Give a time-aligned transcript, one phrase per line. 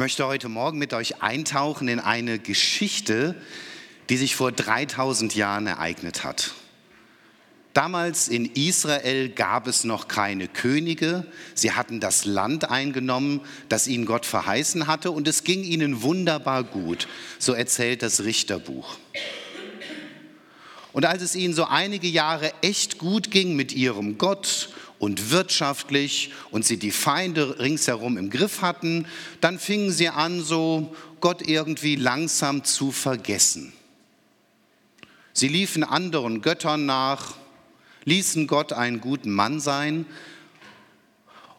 [0.00, 3.34] möchte heute Morgen mit euch eintauchen in eine Geschichte,
[4.08, 6.54] die sich vor 3000 Jahren ereignet hat.
[7.74, 11.26] Damals in Israel gab es noch keine Könige.
[11.54, 16.64] Sie hatten das Land eingenommen, das ihnen Gott verheißen hatte, und es ging ihnen wunderbar
[16.64, 17.06] gut.
[17.38, 18.96] So erzählt das Richterbuch.
[20.94, 26.30] Und als es ihnen so einige Jahre echt gut ging mit ihrem Gott und wirtschaftlich
[26.50, 29.06] und sie die Feinde ringsherum im Griff hatten,
[29.40, 33.72] dann fingen sie an, so Gott irgendwie langsam zu vergessen.
[35.32, 37.34] Sie liefen anderen Göttern nach,
[38.04, 40.04] ließen Gott einen guten Mann sein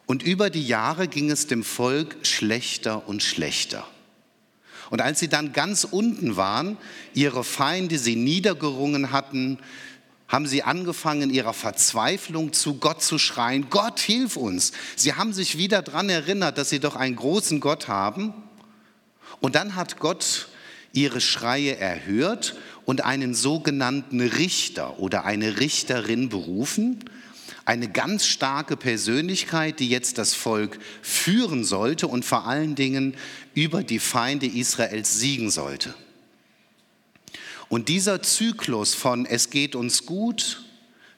[0.06, 3.84] und über die Jahre ging es dem Volk schlechter und schlechter.
[4.90, 6.76] Und als sie dann ganz unten waren,
[7.12, 9.58] ihre Feinde sie niedergerungen hatten,
[10.32, 14.72] haben sie angefangen, in ihrer Verzweiflung zu Gott zu schreien, Gott, hilf uns.
[14.96, 18.32] Sie haben sich wieder daran erinnert, dass sie doch einen großen Gott haben.
[19.40, 20.48] Und dann hat Gott
[20.94, 27.04] ihre Schreie erhört und einen sogenannten Richter oder eine Richterin berufen.
[27.66, 33.16] Eine ganz starke Persönlichkeit, die jetzt das Volk führen sollte und vor allen Dingen
[33.54, 35.94] über die Feinde Israels siegen sollte.
[37.72, 40.62] Und dieser Zyklus von es geht uns gut,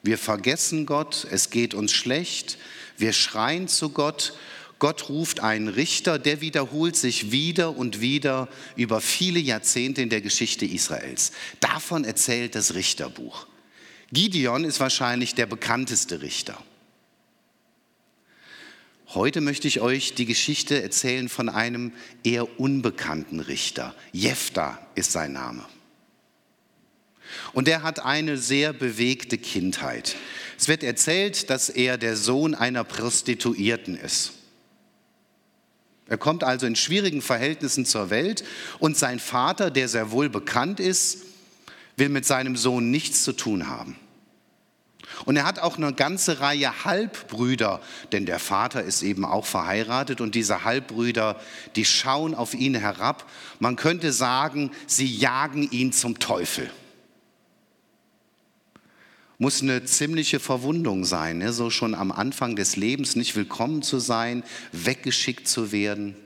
[0.05, 2.59] wir vergessen Gott, es geht uns schlecht,
[2.97, 4.35] wir schreien zu Gott,
[4.79, 10.21] Gott ruft einen Richter, der wiederholt sich wieder und wieder über viele Jahrzehnte in der
[10.21, 11.33] Geschichte Israels.
[11.59, 13.49] Davon erzählt das Richterbuch.
[14.13, 16.57] Gideon ist wahrscheinlich der bekannteste Richter.
[19.09, 21.91] Heute möchte ich euch die Geschichte erzählen von einem
[22.23, 23.93] eher unbekannten Richter.
[24.13, 25.67] Jephtha ist sein Name.
[27.53, 30.17] Und er hat eine sehr bewegte Kindheit.
[30.59, 34.33] Es wird erzählt, dass er der Sohn einer Prostituierten ist.
[36.07, 38.45] Er kommt also in schwierigen Verhältnissen zur Welt
[38.79, 41.23] und sein Vater, der sehr wohl bekannt ist,
[41.97, 43.97] will mit seinem Sohn nichts zu tun haben.
[45.25, 47.81] Und er hat auch eine ganze Reihe Halbbrüder,
[48.13, 51.41] denn der Vater ist eben auch verheiratet und diese Halbbrüder,
[51.77, 53.31] die schauen auf ihn herab.
[53.61, 56.71] Man könnte sagen, sie jagen ihn zum Teufel
[59.45, 61.53] muss eine ziemliche Verwundung sein, ne?
[61.53, 66.17] so schon am Anfang des Lebens nicht willkommen zu sein, weggeschickt zu werden.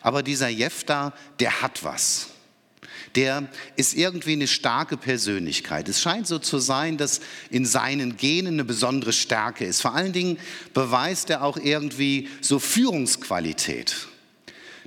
[0.00, 2.30] Aber dieser Jefta, der hat was.
[3.14, 5.88] Der ist irgendwie eine starke Persönlichkeit.
[5.88, 9.80] Es scheint so zu sein, dass in seinen Genen eine besondere Stärke ist.
[9.80, 10.36] Vor allen Dingen
[10.74, 14.08] beweist er auch irgendwie so Führungsqualität.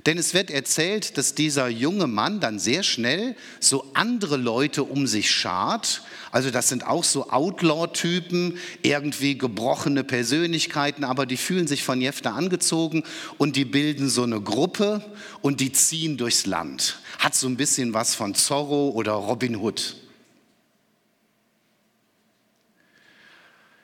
[0.04, 5.06] Denn es wird erzählt, dass dieser junge Mann dann sehr schnell so andere Leute um
[5.06, 6.02] sich schart.
[6.32, 12.34] Also das sind auch so Outlaw-Typen, irgendwie gebrochene Persönlichkeiten, aber die fühlen sich von Jefter
[12.34, 13.02] angezogen
[13.36, 15.04] und die bilden so eine Gruppe
[15.42, 17.00] und die ziehen durchs Land.
[17.18, 19.96] Hat so ein bisschen was von Zorro oder Robin Hood.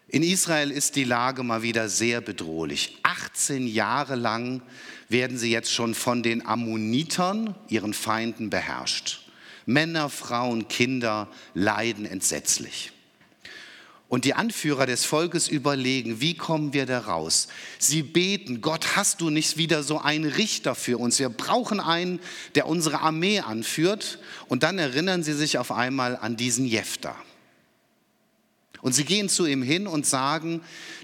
[0.09, 2.99] In Israel ist die Lage mal wieder sehr bedrohlich.
[3.03, 4.63] 18 Jahre lang
[5.09, 9.26] werden sie jetzt schon von den Ammonitern, ihren Feinden, beherrscht.
[9.67, 12.93] Männer, Frauen, Kinder leiden entsetzlich.
[14.09, 17.49] Und die Anführer des Volkes überlegen, wie kommen wir da raus?
[17.81, 21.19] Sie beten, Gott, hast du nicht wieder so einen Richter für uns?
[21.19, 22.21] Wir brauchen einen,
[22.55, 24.21] der unsere Armee anführt.
[24.47, 27.17] Und dann erinnern sie sich auf einmal an diesen Jefter.
[28.81, 30.61] Und sie gehen zu ihm hin und sagen,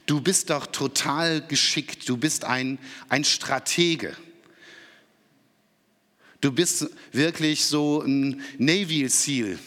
[0.07, 2.79] du bist doch total geschickt, du bist ein,
[3.09, 4.17] ein Stratege.
[6.43, 9.59] Du bist wirklich so ein Navy SEAL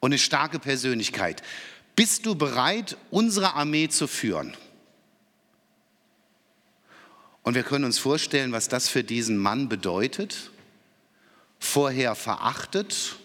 [0.00, 1.42] und eine starke Persönlichkeit.
[1.94, 4.56] Bist du bereit, unsere Armee zu führen?
[7.42, 10.50] Und wir können uns vorstellen, was das für diesen Mann bedeutet.
[11.60, 13.16] Vorher verachtet,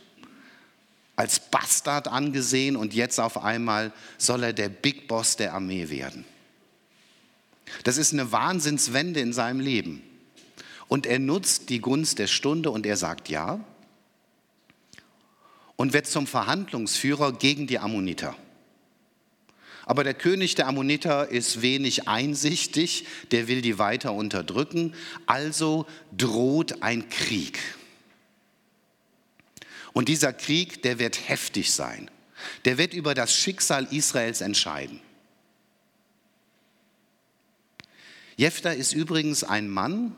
[1.16, 6.24] als Bastard angesehen und jetzt auf einmal soll er der Big Boss der Armee werden.
[7.84, 10.04] Das ist eine Wahnsinnswende in seinem Leben.
[10.88, 13.60] Und er nutzt die Gunst der Stunde und er sagt ja
[15.76, 18.36] und wird zum Verhandlungsführer gegen die Ammoniter.
[19.86, 24.96] Aber der König der Ammoniter ist wenig einsichtig, der will die weiter unterdrücken,
[25.28, 25.86] also
[26.16, 27.60] droht ein Krieg.
[29.94, 32.10] Und dieser Krieg, der wird heftig sein.
[32.66, 35.00] Der wird über das Schicksal Israels entscheiden.
[38.36, 40.14] Jephtha ist übrigens ein Mann,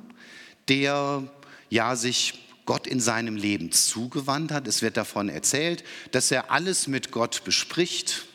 [0.70, 1.24] der
[1.70, 4.68] ja sich Gott in seinem Leben zugewandt hat.
[4.68, 8.26] Es wird davon erzählt, dass er alles mit Gott bespricht.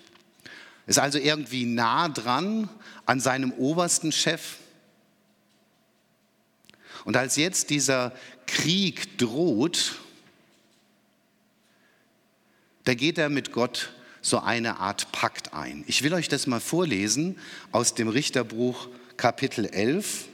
[0.87, 2.69] Ist also irgendwie nah dran
[3.07, 4.57] an seinem obersten Chef.
[7.05, 8.13] Und als jetzt dieser
[8.47, 9.97] Krieg droht,
[12.85, 13.93] da geht er mit Gott
[14.23, 15.85] so eine Art Pakt ein.
[15.87, 17.39] Ich will euch das mal vorlesen
[17.71, 20.29] aus dem Richterbuch Kapitel 11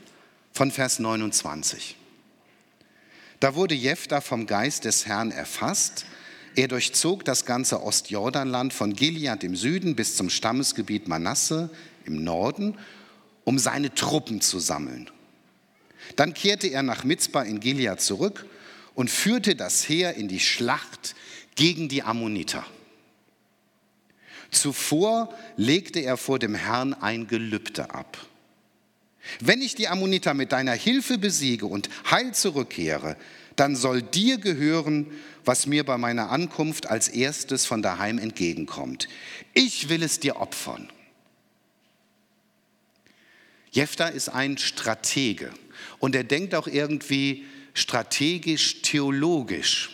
[0.59, 1.95] von Vers 29.
[3.39, 6.05] Da wurde Jephthah vom Geist des Herrn erfasst.
[6.57, 11.71] Er durchzog das ganze Ostjordanland von Gilead im Süden bis zum Stammesgebiet Manasse
[12.05, 12.77] im Norden,
[13.45, 15.09] um seine Truppen zu sammeln.
[16.17, 18.45] Dann kehrte er nach Mitzbah in Gilead zurück
[18.97, 21.15] und führte das Heer in die Schlacht
[21.55, 22.67] gegen die Ammoniter.
[24.51, 28.19] Zuvor legte er vor dem Herrn ein Gelübde ab.
[29.41, 33.17] Wenn ich die Ammoniter mit deiner Hilfe besiege und heil zurückkehre,
[33.57, 35.07] dann soll dir gehören,
[35.45, 39.09] was mir bei meiner Ankunft als erstes von daheim entgegenkommt.
[39.55, 40.89] Ich will es dir opfern.
[43.71, 45.51] Jephtha ist ein Stratege
[45.99, 47.45] und er denkt auch irgendwie
[47.75, 49.91] strategisch, theologisch.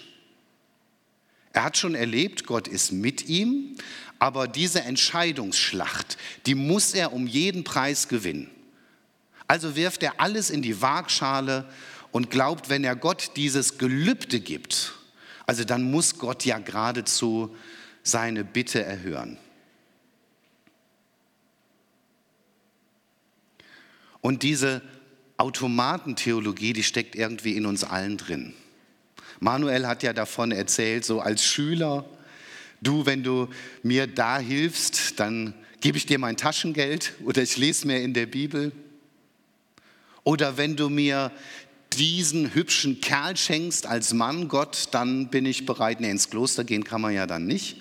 [1.52, 3.76] Er hat schon erlebt, Gott ist mit ihm,
[4.18, 6.16] aber diese Entscheidungsschlacht,
[6.46, 8.50] die muss er um jeden Preis gewinnen.
[9.46, 11.68] Also wirft er alles in die Waagschale
[12.12, 14.94] und glaubt, wenn er Gott dieses Gelübde gibt,
[15.46, 17.54] also dann muss Gott ja geradezu
[18.02, 19.38] seine Bitte erhören.
[24.20, 24.80] Und diese
[25.36, 28.54] Automatentheologie, die steckt irgendwie in uns allen drin.
[29.40, 32.08] Manuel hat ja davon erzählt, so als Schüler,
[32.80, 33.48] du, wenn du
[33.82, 38.24] mir da hilfst, dann gebe ich dir mein Taschengeld oder ich lese mir in der
[38.24, 38.72] Bibel.
[40.24, 41.30] Oder wenn du mir
[41.92, 46.00] diesen hübschen Kerl schenkst als Mann, Gott, dann bin ich bereit.
[46.00, 47.76] Nee, ins Kloster gehen kann man ja dann nicht.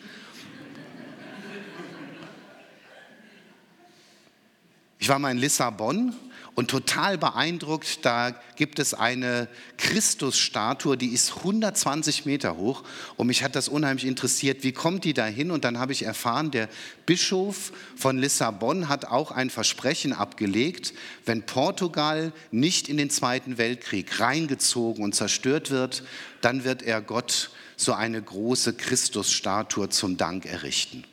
[4.99, 6.13] Ich war mal in Lissabon
[6.55, 9.47] und total beeindruckt, da gibt es eine
[9.77, 12.83] Christusstatue, die ist 120 Meter hoch
[13.17, 15.49] und mich hat das unheimlich interessiert, wie kommt die da hin?
[15.49, 16.69] Und dann habe ich erfahren, der
[17.05, 20.93] Bischof von Lissabon hat auch ein Versprechen abgelegt,
[21.25, 26.03] wenn Portugal nicht in den Zweiten Weltkrieg reingezogen und zerstört wird,
[26.41, 31.03] dann wird er Gott so eine große Christusstatue zum Dank errichten.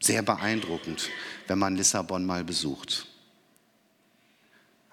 [0.00, 1.08] Sehr beeindruckend,
[1.46, 3.06] wenn man Lissabon mal besucht.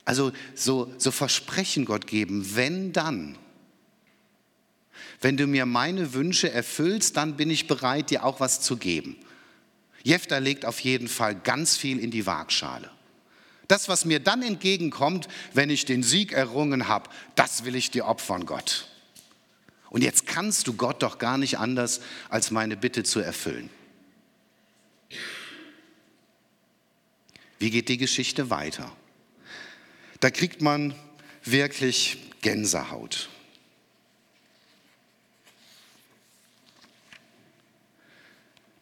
[0.05, 3.37] Also so, so Versprechen Gott geben, wenn dann.
[5.21, 9.15] Wenn du mir meine Wünsche erfüllst, dann bin ich bereit, dir auch was zu geben.
[10.03, 12.91] Jefter legt auf jeden Fall ganz viel in die Waagschale.
[13.69, 18.05] Das, was mir dann entgegenkommt, wenn ich den Sieg errungen habe, das will ich dir
[18.05, 18.89] opfern, Gott.
[19.89, 23.69] Und jetzt kannst du Gott doch gar nicht anders, als meine Bitte zu erfüllen.
[27.59, 28.91] Wie geht die Geschichte weiter?
[30.23, 30.95] Da kriegt man
[31.43, 33.27] wirklich Gänsehaut.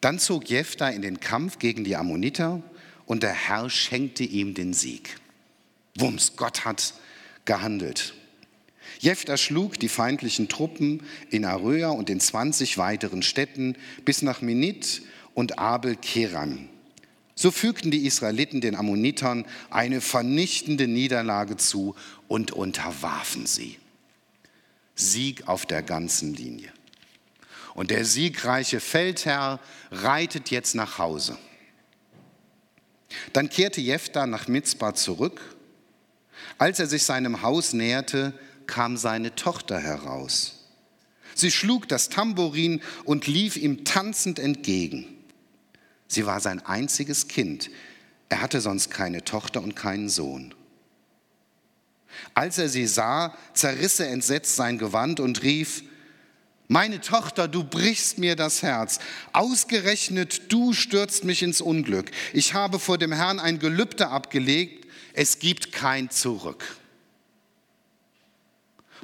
[0.02, 2.62] Dann zog Jephthah in den Kampf gegen die Ammoniter
[3.08, 5.18] und der Herr schenkte ihm den Sieg.
[5.96, 6.94] Wumms, Gott hat
[7.46, 8.14] gehandelt.
[9.00, 11.02] Jephthah schlug die feindlichen Truppen
[11.32, 15.02] in Aröa und in 20 weiteren Städten bis nach Minit
[15.34, 16.70] und Abel Keran.
[17.42, 21.96] So fügten die Israeliten den Ammonitern eine vernichtende Niederlage zu
[22.28, 23.80] und unterwarfen sie.
[24.94, 26.72] Sieg auf der ganzen Linie.
[27.74, 31.36] Und der siegreiche Feldherr reitet jetzt nach Hause.
[33.34, 35.42] Dann kehrte Jephthah nach Mitzbah zurück.
[36.60, 40.70] Als er sich seinem Haus näherte, kam seine Tochter heraus.
[41.34, 45.18] Sie schlug das Tambourin und lief ihm tanzend entgegen.
[46.12, 47.70] Sie war sein einziges Kind.
[48.28, 50.54] Er hatte sonst keine Tochter und keinen Sohn.
[52.34, 55.84] Als er sie sah, zerriss er entsetzt sein Gewand und rief,
[56.68, 59.00] meine Tochter, du brichst mir das Herz.
[59.32, 62.12] Ausgerechnet du stürzt mich ins Unglück.
[62.34, 66.81] Ich habe vor dem Herrn ein Gelübde abgelegt, es gibt kein Zurück.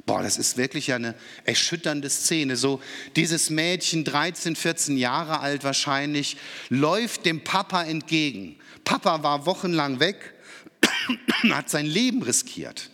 [0.08, 2.56] Boah, das ist wirklich eine erschütternde Szene.
[2.56, 2.80] So
[3.14, 6.38] dieses Mädchen, 13, 14 Jahre alt wahrscheinlich,
[6.70, 8.56] läuft dem Papa entgegen.
[8.84, 10.34] Papa war wochenlang weg,
[11.50, 12.88] hat sein Leben riskiert.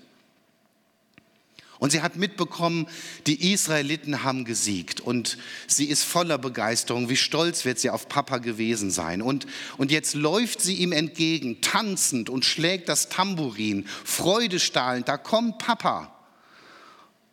[1.78, 2.88] Und sie hat mitbekommen,
[3.28, 7.09] die Israeliten haben gesiegt und sie ist voller Begeisterung.
[7.11, 9.23] Wie stolz wird sie auf Papa gewesen sein.
[9.23, 15.06] Und, und jetzt läuft sie ihm entgegen, tanzend und schlägt das Tambourin, freudestrahlend.
[15.06, 16.13] Da kommt Papa.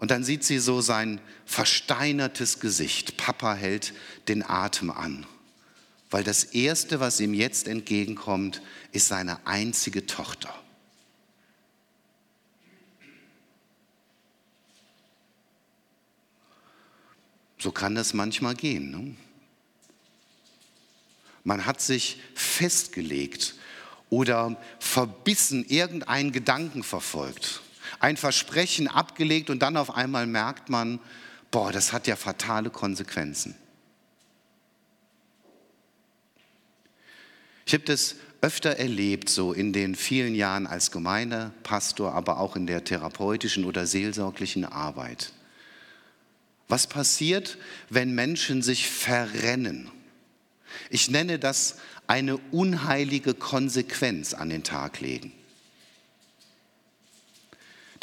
[0.01, 3.17] Und dann sieht sie so sein versteinertes Gesicht.
[3.17, 3.93] Papa hält
[4.27, 5.27] den Atem an,
[6.09, 10.51] weil das Erste, was ihm jetzt entgegenkommt, ist seine einzige Tochter.
[17.59, 18.89] So kann das manchmal gehen.
[18.89, 19.15] Ne?
[21.43, 23.53] Man hat sich festgelegt
[24.09, 27.61] oder verbissen irgendeinen Gedanken verfolgt
[28.01, 30.99] ein Versprechen abgelegt und dann auf einmal merkt man,
[31.51, 33.55] boah, das hat ja fatale Konsequenzen.
[37.65, 42.65] Ich habe das öfter erlebt, so in den vielen Jahren als Gemeindepastor, aber auch in
[42.65, 45.31] der therapeutischen oder seelsorglichen Arbeit.
[46.67, 49.91] Was passiert, wenn Menschen sich verrennen?
[50.89, 51.77] Ich nenne das
[52.07, 55.33] eine unheilige Konsequenz an den Tag legen.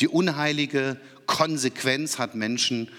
[0.01, 2.91] Die unheilige Konsequenz hat Menschen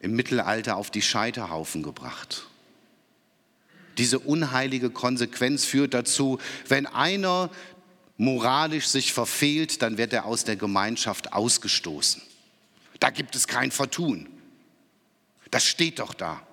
[0.00, 2.46] im Mittelalter auf die Scheiterhaufen gebracht.
[3.98, 7.50] Diese unheilige Konsequenz führt dazu, wenn einer
[8.16, 12.22] moralisch sich verfehlt, dann wird er aus der Gemeinschaft ausgestoßen.
[13.00, 14.28] Da gibt es kein Vertun.
[15.50, 16.44] Das steht doch da.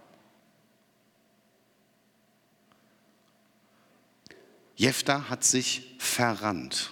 [4.75, 6.91] Jephtha hat sich verrannt.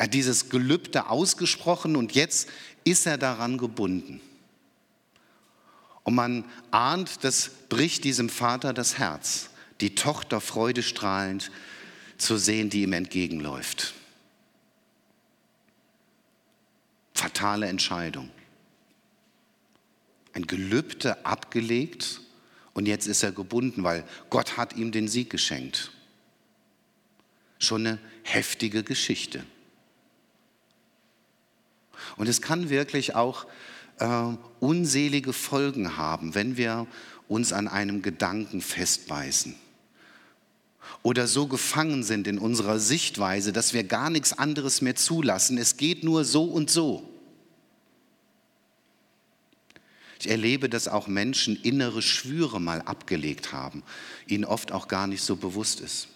[0.00, 2.48] Er hat dieses Gelübde ausgesprochen und jetzt
[2.84, 4.22] ist er daran gebunden.
[6.04, 9.50] Und man ahnt, das bricht diesem Vater das Herz,
[9.82, 11.50] die Tochter freudestrahlend
[12.16, 13.92] zu sehen, die ihm entgegenläuft.
[17.12, 18.30] Fatale Entscheidung.
[20.32, 22.22] Ein Gelübde abgelegt
[22.72, 25.92] und jetzt ist er gebunden, weil Gott hat ihm den Sieg geschenkt.
[27.58, 29.44] Schon eine heftige Geschichte.
[32.16, 33.46] Und es kann wirklich auch
[33.98, 34.24] äh,
[34.60, 36.86] unselige Folgen haben, wenn wir
[37.28, 39.54] uns an einem Gedanken festbeißen
[41.02, 45.56] oder so gefangen sind in unserer Sichtweise, dass wir gar nichts anderes mehr zulassen.
[45.56, 47.08] Es geht nur so und so.
[50.20, 53.82] Ich erlebe, dass auch Menschen innere Schwüre mal abgelegt haben,
[54.26, 56.08] ihnen oft auch gar nicht so bewusst ist.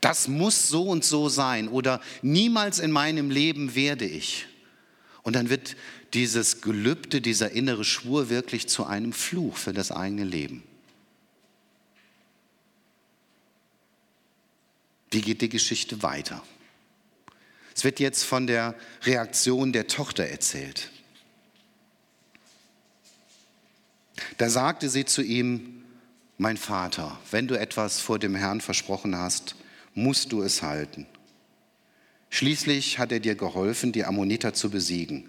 [0.00, 4.46] Das muss so und so sein oder niemals in meinem Leben werde ich.
[5.22, 5.76] Und dann wird
[6.14, 10.62] dieses Gelübde, dieser innere Schwur wirklich zu einem Fluch für das eigene Leben.
[15.10, 16.42] Wie geht die Geschichte weiter?
[17.74, 20.90] Es wird jetzt von der Reaktion der Tochter erzählt.
[24.38, 25.84] Da sagte sie zu ihm,
[26.38, 29.54] mein Vater, wenn du etwas vor dem Herrn versprochen hast,
[29.94, 31.06] musst du es halten.
[32.30, 35.28] Schließlich hat er dir geholfen, die Ammoniter zu besiegen.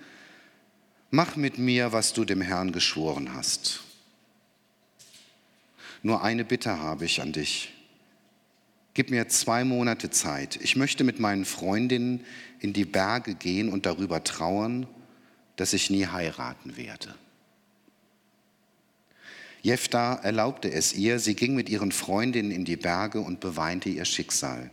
[1.12, 3.82] Mach mit mir, was du dem Herrn geschworen hast.
[6.02, 7.74] Nur eine Bitte habe ich an dich.
[8.94, 10.60] Gib mir zwei Monate Zeit.
[10.62, 12.24] Ich möchte mit meinen Freundinnen
[12.60, 14.88] in die Berge gehen und darüber trauern,
[15.56, 17.16] dass ich nie heiraten werde.
[19.64, 24.04] Jephthah erlaubte es ihr, sie ging mit ihren Freundinnen in die Berge und beweinte ihr
[24.04, 24.70] Schicksal.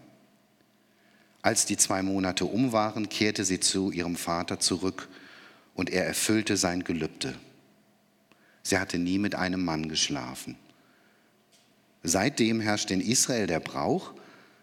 [1.43, 5.09] Als die zwei Monate um waren, kehrte sie zu ihrem Vater zurück
[5.75, 7.35] und er erfüllte sein Gelübde.
[8.65, 10.57] Sie hatte nie mit einem Mann geschlafen.
[12.03, 14.13] Seitdem herrscht in Israel der Brauch,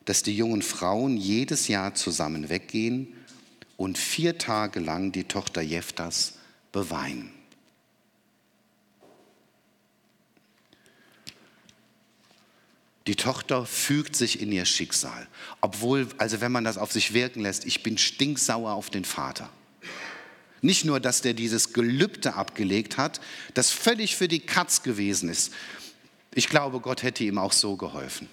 [0.04, 3.14] dass die jungen Frauen jedes Jahr zusammen weggehen
[3.78, 6.34] und vier Tage lang die Tochter Jephthas
[6.74, 7.37] beweinen.
[13.08, 15.28] Die Tochter fügt sich in ihr Schicksal.
[15.62, 19.50] Obwohl, also wenn man das auf sich wirken lässt, ich bin stinksauer auf den Vater.
[20.62, 23.22] Nicht nur, dass der dieses Gelübde abgelegt hat,
[23.54, 25.54] das völlig für die Katz gewesen ist.
[26.34, 28.28] Ich glaube, Gott hätte ihm auch so geholfen.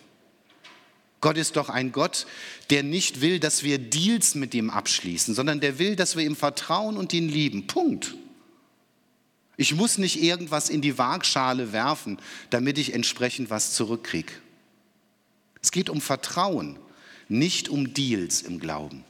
[1.21, 2.27] Gott ist doch ein Gott,
[2.71, 6.37] der nicht will, dass wir Deals mit ihm abschließen, sondern der will, dass wir ihm
[6.37, 7.67] vertrauen und ihn lieben.
[7.67, 8.15] Punkt.
[9.57, 12.19] Ich muss nicht irgendwas in die Waagschale werfen,
[12.51, 14.33] damit ich entsprechend was zurückkriege.
[15.65, 16.79] Es geht um Vertrauen,
[17.27, 19.03] nicht um Deals im Glauben.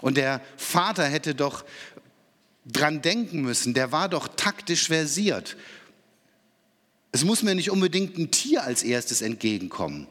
[0.00, 1.62] Und der Vater hätte doch
[2.64, 5.58] dran denken müssen, der war doch taktisch versiert.
[7.12, 10.06] Es muss mir nicht unbedingt ein Tier als erstes entgegenkommen.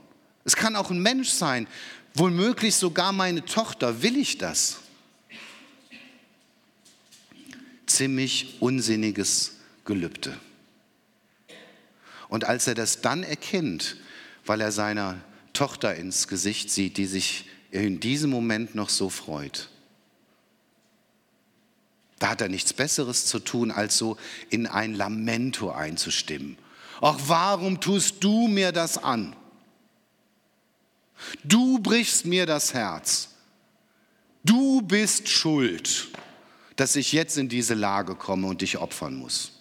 [0.45, 1.67] Es kann auch ein Mensch sein,
[2.13, 4.03] womöglich sogar meine Tochter.
[4.03, 4.77] Will ich das?
[7.87, 9.53] Ziemlich unsinniges
[9.85, 10.37] Gelübde.
[12.29, 13.97] Und als er das dann erkennt,
[14.45, 15.21] weil er seiner
[15.53, 19.69] Tochter ins Gesicht sieht, die sich in diesem Moment noch so freut,
[22.19, 24.17] da hat er nichts Besseres zu tun, als so
[24.49, 26.57] in ein Lamento einzustimmen.
[27.01, 29.35] Ach, warum tust du mir das an?
[31.43, 33.29] Du brichst mir das Herz.
[34.43, 36.09] Du bist schuld.
[36.75, 39.52] dass ich jetzt in diese Lage komme und dich opfern muss.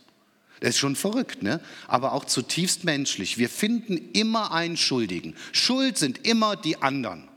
[0.63, 1.61] Das ist schon verrückt, ne?
[1.89, 3.37] aber auch zutiefst menschlich.
[3.37, 5.35] Wir finden immer einen Schuldigen.
[5.51, 7.29] Schuld sind immer die anderen.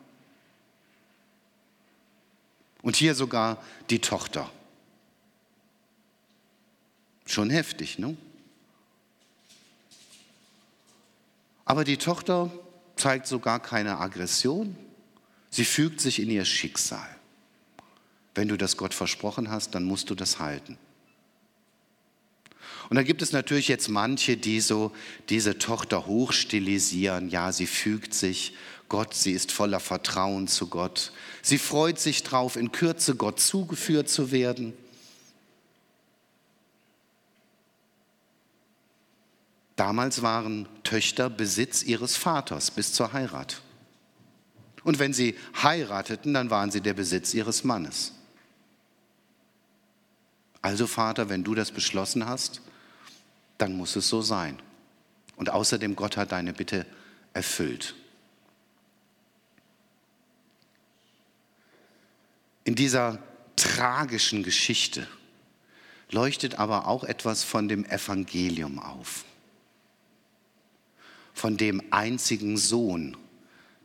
[2.84, 4.52] Und hier sogar die Tochter.
[7.26, 8.16] Schon heftig, ne?
[11.66, 12.52] Aber die Tochter
[12.96, 14.78] zeigt sogar keine Aggression.
[15.50, 17.10] Sie fügt sich in ihr Schicksal.
[18.36, 20.78] Wenn du das Gott versprochen hast, dann musst du das halten.
[22.90, 24.92] Und da gibt es natürlich jetzt manche, die so
[25.30, 27.30] diese Tochter hochstilisieren.
[27.30, 28.54] Ja, sie fügt sich
[28.90, 31.12] Gott, sie ist voller Vertrauen zu Gott.
[31.42, 34.74] Sie freut sich drauf, in Kürze Gott zugeführt zu werden.
[39.76, 43.62] Damals waren Töchter Besitz ihres Vaters bis zur Heirat.
[44.84, 48.14] Und wenn sie heirateten, dann waren sie der Besitz ihres Mannes.
[50.62, 52.62] Also Vater, wenn du das beschlossen hast,
[53.58, 54.62] dann muss es so sein.
[55.36, 56.86] Und außerdem, Gott hat deine Bitte
[57.34, 57.96] erfüllt.
[62.64, 63.20] In dieser
[63.56, 65.08] tragischen Geschichte
[66.10, 69.26] leuchtet aber auch etwas von dem Evangelium auf
[71.36, 73.18] von dem einzigen Sohn,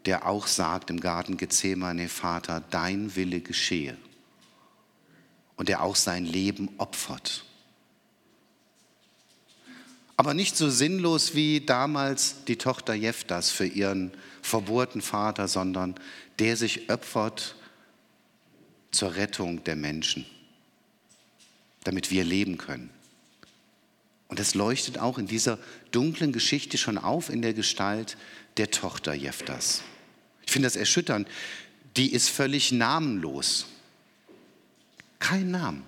[0.06, 3.98] der auch sagt im Garten Gethsemane, Vater, dein Wille geschehe.
[5.56, 7.44] Und der auch sein Leben opfert.
[10.20, 14.12] Aber nicht so sinnlos wie damals die Tochter Jeftas für ihren
[14.42, 15.94] verbohrten Vater, sondern
[16.38, 17.54] der sich opfert
[18.90, 20.26] zur Rettung der Menschen,
[21.84, 22.90] damit wir leben können.
[24.28, 25.58] Und das leuchtet auch in dieser
[25.90, 28.18] dunklen Geschichte schon auf in der Gestalt
[28.58, 29.80] der Tochter Jeftas.
[30.44, 31.28] Ich finde das erschütternd.
[31.96, 33.68] Die ist völlig namenlos.
[35.18, 35.80] Kein Name.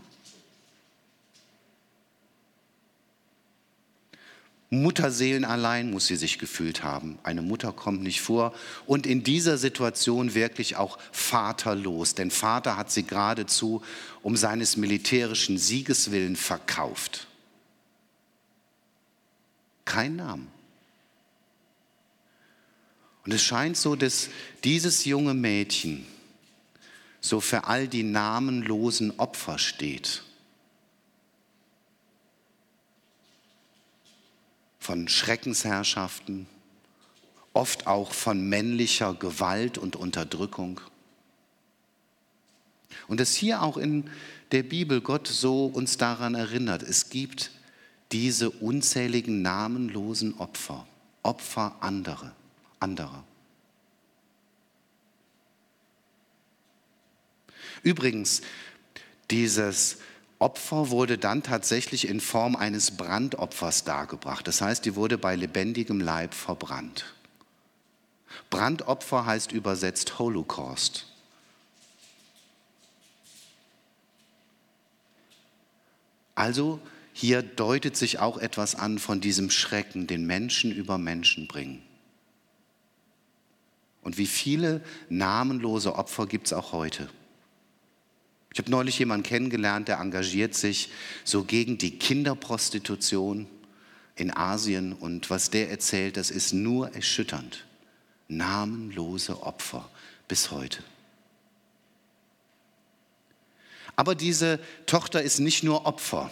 [4.73, 7.19] Mutterseelen allein muss sie sich gefühlt haben.
[7.23, 8.55] Eine Mutter kommt nicht vor.
[8.87, 12.15] Und in dieser Situation wirklich auch vaterlos.
[12.15, 13.83] Denn Vater hat sie geradezu
[14.23, 17.29] um seines militärischen Sieges willen verkauft
[19.85, 20.49] keinen Namen.
[23.25, 24.31] Und es scheint so, dass
[24.65, 26.07] dieses junge Mädchen
[27.21, 30.25] so für all die namenlosen Opfer steht.
[34.83, 36.49] Von Schreckensherrschaften,
[37.53, 40.81] oft auch von männlicher Gewalt und Unterdrückung.
[43.07, 44.11] Und dass hier auch in
[44.51, 47.53] der Bibel Gott so uns daran erinnert, es gibt
[48.11, 50.85] diese unzähligen namenlosen Opfer,
[51.23, 52.33] Opfer andere,
[52.81, 53.23] anderer.
[57.85, 58.43] Übrigens,
[59.31, 59.99] dieses
[60.43, 64.49] Opfer wurde dann tatsächlich in Form eines Brandopfers dargebracht.
[64.49, 67.15] Das heißt, die wurde bei lebendigem Leib verbrannt.
[68.51, 71.07] Brandopfer heißt übersetzt Holocaust.
[76.35, 76.81] Also
[77.13, 81.85] hier deutet sich auch etwas an von diesem Schrecken, den Menschen über Menschen bringen.
[84.03, 87.09] Und wie viele namenlose Opfer gibt es auch heute?
[88.53, 90.91] Ich habe neulich jemanden kennengelernt, der engagiert sich
[91.25, 93.47] so gegen die Kinderprostitution
[94.15, 94.93] in Asien.
[94.93, 97.65] Und was der erzählt, das ist nur erschütternd.
[98.29, 99.89] Namenlose Opfer
[100.29, 100.83] bis heute.
[103.97, 106.31] Aber diese Tochter ist nicht nur Opfer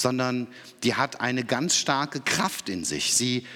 [0.00, 0.48] sondern
[0.82, 3.14] die hat eine ganz starke Kraft in sich.
[3.14, 3.46] Sie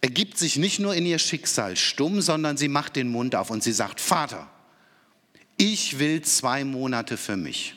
[0.00, 3.62] ergibt sich nicht nur in ihr Schicksal stumm, sondern sie macht den Mund auf und
[3.62, 4.50] sie sagt, Vater,
[5.60, 7.74] ich will zwei Monate für mich,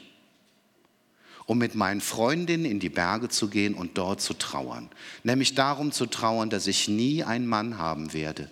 [1.46, 4.90] um mit meinen Freundinnen in die Berge zu gehen und dort zu trauern.
[5.24, 8.50] Nämlich darum zu trauern, dass ich nie einen Mann haben werde,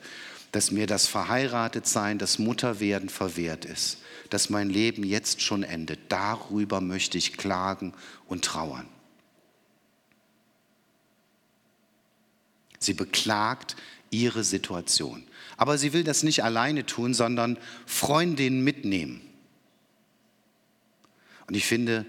[0.52, 3.98] dass mir das Verheiratetsein, das Mutterwerden verwehrt ist
[4.32, 6.00] dass mein Leben jetzt schon endet.
[6.10, 7.94] Darüber möchte ich klagen
[8.28, 8.88] und trauern.
[12.80, 13.76] Sie beklagt
[14.12, 15.24] ihre Situation.
[15.58, 19.22] Aber sie will das nicht alleine tun, sondern Freundinnen mitnehmen.
[21.48, 22.06] Und ich finde,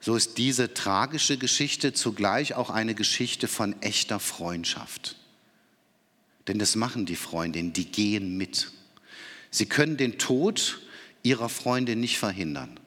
[0.00, 5.16] so ist diese tragische Geschichte zugleich auch eine Geschichte von echter Freundschaft.
[6.46, 8.70] Denn das machen die Freundinnen, die gehen mit.
[9.50, 10.80] Sie können den Tod
[11.22, 12.78] ihrer Freundin nicht verhindern.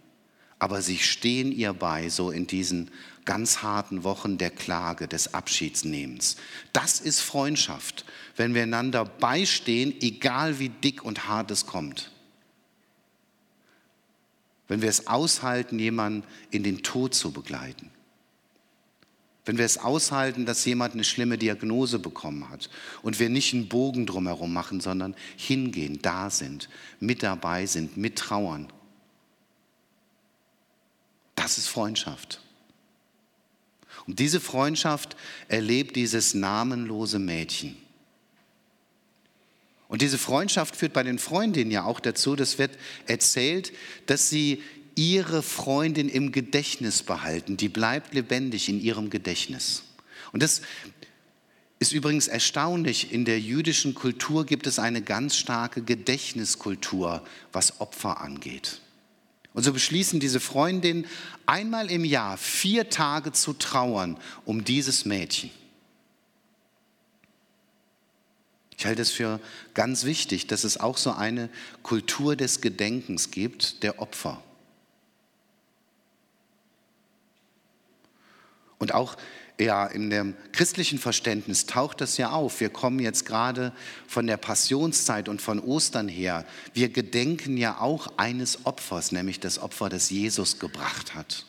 [0.57, 2.91] Aber sie stehen ihr bei, so in diesen
[3.25, 6.37] ganz harten Wochen der Klage, des Abschiedsnehmens.
[6.73, 8.05] Das ist Freundschaft,
[8.35, 12.11] wenn wir einander beistehen, egal wie dick und hart es kommt.
[14.71, 17.91] wenn wir es aushalten, jemanden in den Tod zu begleiten.
[19.43, 22.69] Wenn wir es aushalten, dass jemand eine schlimme Diagnose bekommen hat
[23.01, 26.69] und wir nicht einen Bogen drumherum machen, sondern hingehen, da sind,
[27.01, 28.71] mit dabei sind, mit trauern.
[31.35, 32.41] Das ist Freundschaft.
[34.11, 35.15] Und diese Freundschaft
[35.47, 37.77] erlebt dieses namenlose Mädchen.
[39.87, 42.71] Und diese Freundschaft führt bei den Freundinnen ja auch dazu, das wird
[43.07, 43.71] erzählt,
[44.07, 44.61] dass sie
[44.95, 47.55] ihre Freundin im Gedächtnis behalten.
[47.55, 49.83] Die bleibt lebendig in ihrem Gedächtnis.
[50.33, 50.61] Und das
[51.79, 53.13] ist übrigens erstaunlich.
[53.13, 58.81] In der jüdischen Kultur gibt es eine ganz starke Gedächtniskultur, was Opfer angeht.
[59.53, 61.05] Und so beschließen diese Freundinnen,
[61.45, 65.51] einmal im Jahr vier Tage zu trauern um dieses Mädchen.
[68.77, 69.39] Ich halte es für
[69.75, 71.49] ganz wichtig, dass es auch so eine
[71.83, 74.41] Kultur des Gedenkens gibt, der Opfer.
[78.79, 79.17] Und auch
[79.61, 82.59] ja, in dem christlichen Verständnis taucht das ja auf.
[82.59, 83.73] Wir kommen jetzt gerade
[84.07, 86.45] von der Passionszeit und von Ostern her.
[86.73, 91.45] Wir gedenken ja auch eines Opfers, nämlich das Opfer, das Jesus gebracht hat.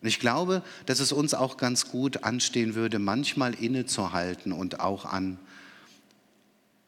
[0.00, 5.06] Und ich glaube, dass es uns auch ganz gut anstehen würde, manchmal innezuhalten und auch
[5.06, 5.38] an,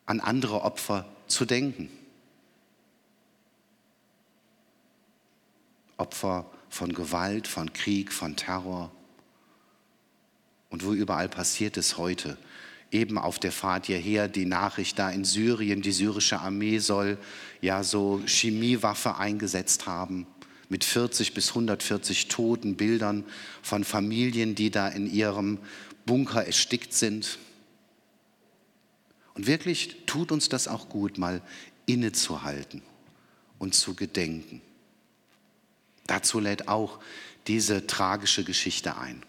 [0.04, 1.90] an andere Opfer zu denken.
[5.96, 6.44] Opfer
[6.76, 8.92] von Gewalt, von Krieg, von Terror.
[10.68, 12.36] Und wo überall passiert es heute.
[12.92, 17.18] Eben auf der Fahrt hierher die Nachricht da in Syrien, die syrische Armee soll
[17.60, 20.26] ja so Chemiewaffe eingesetzt haben
[20.68, 23.24] mit 40 bis 140 toten Bildern
[23.62, 25.58] von Familien, die da in ihrem
[26.04, 27.38] Bunker erstickt sind.
[29.34, 31.40] Und wirklich tut uns das auch gut, mal
[31.86, 32.82] innezuhalten
[33.58, 34.60] und zu gedenken.
[36.06, 36.98] Dazu lädt auch
[37.46, 39.22] diese tragische Geschichte ein.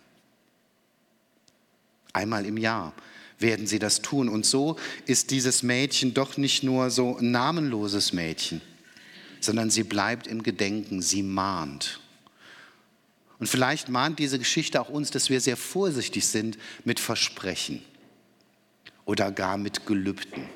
[2.13, 2.93] Einmal im Jahr
[3.39, 4.29] werden sie das tun.
[4.29, 8.61] Und so ist dieses Mädchen doch nicht nur so ein namenloses Mädchen,
[9.39, 11.99] sondern sie bleibt im Gedenken, sie mahnt.
[13.39, 17.83] Und vielleicht mahnt diese Geschichte auch uns, dass wir sehr vorsichtig sind mit Versprechen
[19.05, 20.49] oder gar mit Gelübden.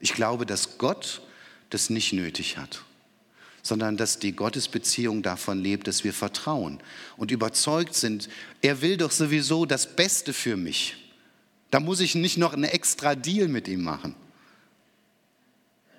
[0.00, 1.22] Ich glaube, dass Gott
[1.70, 2.84] das nicht nötig hat,
[3.62, 6.80] sondern dass die Gottesbeziehung davon lebt, dass wir vertrauen
[7.16, 8.28] und überzeugt sind,
[8.60, 10.96] er will doch sowieso das Beste für mich.
[11.70, 14.14] Da muss ich nicht noch einen extra Deal mit ihm machen.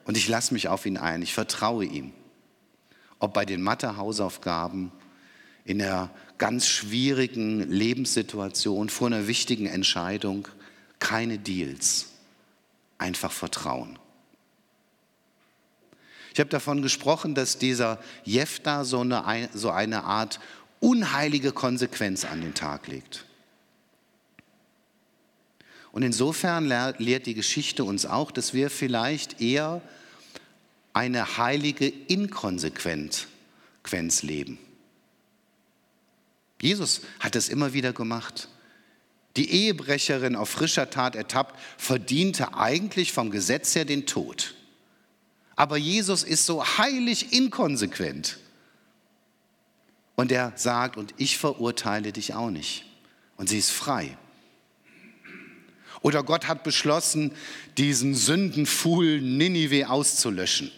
[0.05, 2.11] Und ich lasse mich auf ihn ein, ich vertraue ihm.
[3.19, 4.91] Ob bei den Mathe-Hausaufgaben,
[5.65, 10.49] in der ganz schwierigen Lebenssituation, vor einer wichtigen Entscheidung,
[10.99, 12.07] keine Deals,
[12.97, 13.97] einfach Vertrauen.
[16.33, 20.39] Ich habe davon gesprochen, dass dieser Jefta so eine, so eine Art
[20.79, 23.25] unheilige Konsequenz an den Tag legt.
[25.91, 29.81] Und insofern lehrt die Geschichte uns auch, dass wir vielleicht eher
[30.91, 33.27] eine heilige Inkonsequenz
[34.23, 34.57] leben.
[36.59, 38.47] Jesus hat es immer wieder gemacht.
[39.37, 44.55] Die Ehebrecherin auf frischer Tat ertappt, verdiente eigentlich vom Gesetz her den Tod.
[45.55, 48.39] Aber Jesus ist so heilig inkonsequent.
[50.15, 52.85] Und er sagt, und ich verurteile dich auch nicht.
[53.37, 54.17] Und sie ist frei.
[56.01, 57.31] Oder Gott hat beschlossen,
[57.77, 60.71] diesen Sündenfuhl Ninive auszulöschen.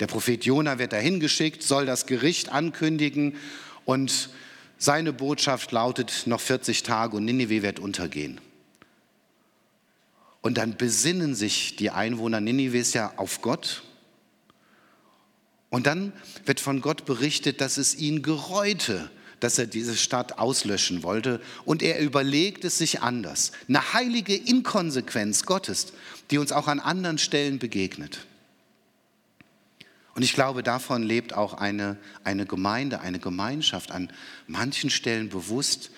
[0.00, 3.36] Der Prophet Jona wird dahin geschickt, soll das Gericht ankündigen
[3.84, 4.30] und
[4.78, 8.40] seine Botschaft lautet noch 40 Tage und Ninive wird untergehen.
[10.42, 13.82] Und dann besinnen sich die Einwohner Ninives ja auf Gott.
[15.68, 16.12] Und dann
[16.46, 21.40] wird von Gott berichtet, dass es ihn gereute, dass er diese Stadt auslöschen wollte.
[21.64, 23.52] Und er überlegt es sich anders.
[23.68, 25.92] Eine heilige Inkonsequenz Gottes,
[26.30, 28.26] die uns auch an anderen Stellen begegnet.
[30.14, 34.12] Und ich glaube, davon lebt auch eine, eine Gemeinde, eine Gemeinschaft an
[34.46, 35.90] manchen Stellen bewusst,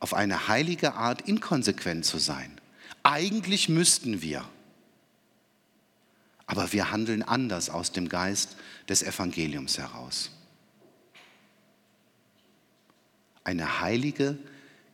[0.00, 2.50] auf eine heilige Art inkonsequent zu sein.
[3.08, 4.44] Eigentlich müssten wir,
[6.46, 8.56] aber wir handeln anders aus dem Geist
[8.88, 10.30] des Evangeliums heraus.
[13.46, 14.36] eine heilige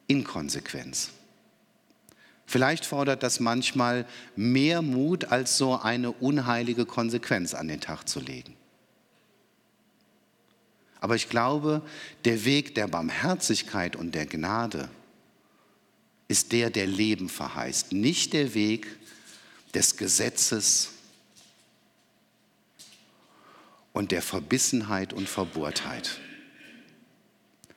[0.06, 1.10] Inkonsequenz.
[2.44, 8.20] Vielleicht fordert das manchmal mehr Mut, als so eine unheilige Konsequenz an den Tag zu
[8.20, 8.54] legen.
[11.00, 11.82] Aber ich glaube,
[12.26, 14.88] der Weg der Barmherzigkeit und der Gnade
[16.32, 18.86] ist der, der Leben verheißt, nicht der Weg
[19.74, 20.88] des Gesetzes
[23.92, 26.18] und der Verbissenheit und Verbohrtheit.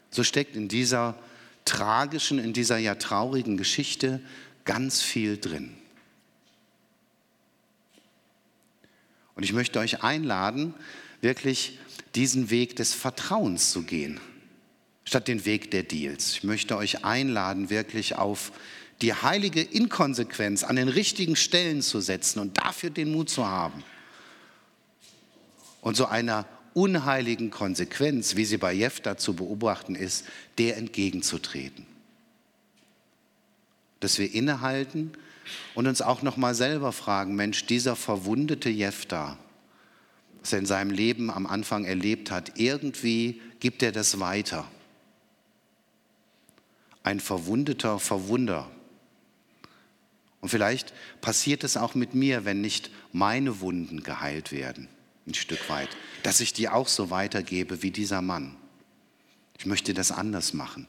[0.10, 1.22] So steckt in dieser
[1.66, 4.22] tragischen, in dieser ja traurigen Geschichte
[4.64, 5.76] ganz viel drin.
[9.36, 10.74] Und ich möchte euch einladen,
[11.20, 11.78] wirklich
[12.16, 14.22] diesen Weg des Vertrauens zu gehen,
[15.06, 16.34] statt den Weg der Deals.
[16.34, 18.52] Ich möchte euch einladen, wirklich auf
[19.02, 23.84] die heilige Inkonsequenz an den richtigen Stellen zu setzen und dafür den Mut zu haben.
[25.82, 30.26] Und so einer unheiligen Konsequenz, wie sie bei Jefta zu beobachten ist,
[30.58, 31.86] der entgegenzutreten.
[34.00, 35.12] Dass wir innehalten
[35.76, 39.38] und uns auch noch mal selber fragen, Mensch, dieser verwundete Jefta,
[40.42, 44.68] was er in seinem Leben am Anfang erlebt hat, irgendwie gibt er das weiter.
[47.06, 48.68] Ein verwundeter Verwunder.
[50.42, 50.92] Und vielleicht
[51.22, 54.88] passiert es auch mit mir, wenn nicht meine Wunden geheilt werden,
[55.28, 55.90] ein Stück weit,
[56.24, 58.56] dass ich die auch so weitergebe wie dieser Mann.
[59.60, 60.88] Ich möchte das anders machen.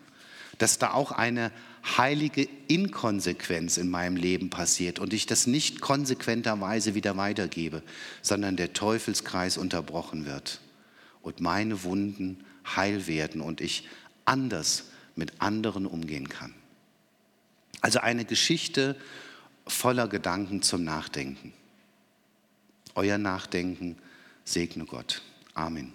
[0.56, 1.52] Dass da auch eine
[1.98, 7.82] heilige Inkonsequenz in meinem Leben passiert und ich das nicht konsequenterweise wieder weitergebe,
[8.22, 10.62] sondern der Teufelskreis unterbrochen wird
[11.20, 12.42] und meine Wunden
[12.74, 13.86] heil werden und ich
[14.24, 14.84] anders
[15.16, 16.54] mit anderen umgehen kann.
[17.80, 18.96] Also eine Geschichte
[19.66, 21.52] voller Gedanken zum Nachdenken.
[22.94, 23.96] Euer Nachdenken
[24.44, 25.22] segne Gott.
[25.54, 25.92] Amen.